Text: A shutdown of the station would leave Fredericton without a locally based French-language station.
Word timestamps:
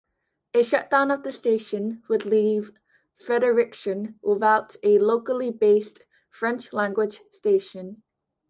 A 0.55 0.63
shutdown 0.63 1.11
of 1.11 1.21
the 1.21 1.31
station 1.31 2.01
would 2.09 2.25
leave 2.25 2.71
Fredericton 3.17 4.19
without 4.23 4.75
a 4.81 4.97
locally 4.97 5.51
based 5.51 6.07
French-language 6.31 7.21
station. 7.29 8.01